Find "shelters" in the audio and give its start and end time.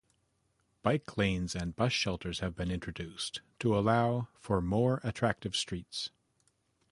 1.93-2.39